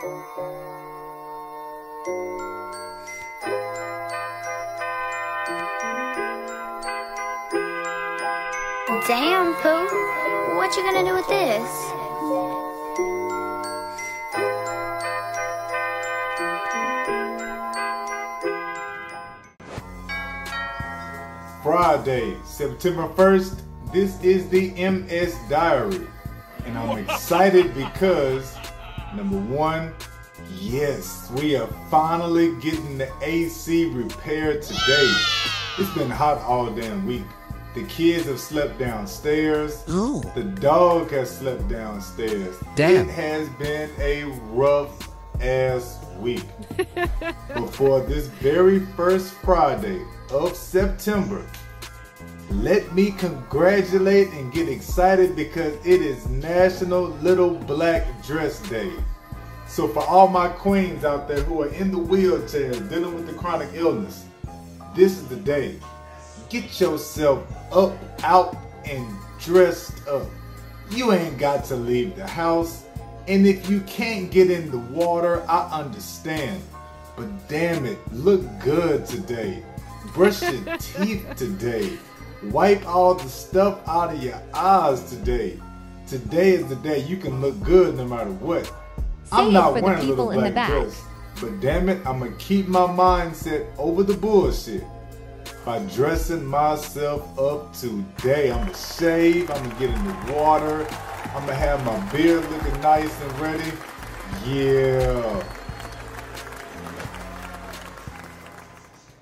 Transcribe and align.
Damn, 0.00 0.14
Pooh. 9.56 9.84
What 10.56 10.74
you 10.74 10.82
gonna 10.82 11.04
do 11.04 11.12
with 11.12 11.28
this? 11.28 11.68
Friday, 21.62 22.38
September 22.46 23.06
1st, 23.08 23.60
this 23.92 24.18
is 24.24 24.48
the 24.48 24.70
MS 24.90 25.36
Diary. 25.50 26.06
And 26.64 26.78
I'm 26.78 26.96
excited 27.06 27.74
because, 27.74 28.56
number 29.14 29.38
one, 29.38 29.92
yes, 30.58 31.30
we 31.36 31.56
are 31.56 31.66
finally 31.90 32.54
getting 32.60 32.98
the 32.98 33.10
AC 33.22 33.86
repaired 33.86 34.62
today. 34.62 35.14
It's 35.78 35.92
been 35.94 36.10
hot 36.10 36.38
all 36.38 36.70
damn 36.70 37.06
week. 37.06 37.24
The 37.74 37.84
kids 37.84 38.26
have 38.26 38.40
slept 38.40 38.78
downstairs. 38.78 39.84
Oh. 39.88 40.20
The 40.34 40.42
dog 40.42 41.10
has 41.12 41.38
slept 41.38 41.68
downstairs. 41.68 42.56
Damn. 42.74 43.08
It 43.08 43.12
has 43.12 43.48
been 43.50 43.90
a 44.00 44.24
rough 44.50 45.08
ass 45.40 46.04
week. 46.18 46.44
Before 47.54 48.00
this 48.00 48.26
very 48.26 48.80
first 48.80 49.34
Friday 49.34 50.02
of 50.30 50.56
September, 50.56 51.46
let 52.50 52.92
me 52.94 53.12
congratulate 53.12 54.28
and 54.32 54.52
get 54.52 54.68
excited 54.68 55.36
because 55.36 55.74
it 55.86 56.02
is 56.02 56.28
National 56.28 57.04
Little 57.22 57.54
Black 57.54 58.06
Dress 58.24 58.60
Day. 58.68 58.92
So 59.68 59.86
for 59.86 60.04
all 60.04 60.26
my 60.26 60.48
queens 60.48 61.04
out 61.04 61.28
there 61.28 61.42
who 61.42 61.62
are 61.62 61.68
in 61.68 61.92
the 61.92 61.98
wheelchairs 61.98 62.88
dealing 62.90 63.14
with 63.14 63.26
the 63.28 63.34
chronic 63.34 63.68
illness, 63.74 64.24
this 64.96 65.12
is 65.12 65.28
the 65.28 65.36
day. 65.36 65.78
Get 66.48 66.80
yourself 66.80 67.46
up, 67.72 67.96
out, 68.24 68.56
and 68.84 69.06
dressed 69.38 70.06
up. 70.08 70.26
You 70.90 71.12
ain't 71.12 71.38
got 71.38 71.64
to 71.66 71.76
leave 71.76 72.16
the 72.16 72.26
house. 72.26 72.84
And 73.28 73.46
if 73.46 73.70
you 73.70 73.80
can't 73.82 74.28
get 74.30 74.50
in 74.50 74.72
the 74.72 74.78
water, 74.78 75.44
I 75.48 75.80
understand. 75.80 76.60
But 77.16 77.48
damn 77.48 77.86
it, 77.86 77.98
look 78.12 78.42
good 78.58 79.06
today. 79.06 79.62
Brush 80.12 80.42
your 80.42 80.76
teeth 80.78 81.24
today. 81.36 81.96
Wipe 82.44 82.86
all 82.86 83.14
the 83.14 83.28
stuff 83.28 83.86
out 83.86 84.14
of 84.14 84.22
your 84.22 84.40
eyes 84.54 85.02
today. 85.10 85.60
Today 86.06 86.54
is 86.54 86.66
the 86.66 86.76
day 86.76 87.00
you 87.00 87.18
can 87.18 87.40
look 87.40 87.60
good 87.62 87.96
no 87.96 88.06
matter 88.06 88.30
what. 88.30 88.72
I'm 89.30 89.52
not 89.52 89.74
for 89.74 89.80
the 89.80 89.84
wearing 89.84 90.00
a 90.00 90.02
little 90.02 90.28
people 90.28 90.30
in 90.30 90.44
the 90.44 90.50
black 90.50 90.54
back. 90.54 90.70
dress, 90.70 91.02
but 91.40 91.60
damn 91.60 91.88
it, 91.90 92.04
I'm 92.06 92.18
gonna 92.18 92.32
keep 92.38 92.66
my 92.66 92.80
mindset 92.80 93.66
over 93.78 94.02
the 94.02 94.14
bullshit 94.14 94.84
by 95.64 95.80
dressing 95.94 96.44
myself 96.44 97.38
up 97.38 97.74
today. 97.74 98.50
I'm 98.50 98.60
gonna 98.60 98.74
shave, 98.76 99.50
I'm 99.50 99.62
gonna 99.62 99.78
get 99.78 99.90
in 99.90 100.04
the 100.04 100.32
water, 100.32 100.86
I'm 101.34 101.44
gonna 101.46 101.54
have 101.54 101.84
my 101.84 101.98
beard 102.10 102.42
looking 102.50 102.80
nice 102.80 103.20
and 103.22 103.38
ready. 103.38 103.72
Yeah. 104.46 105.59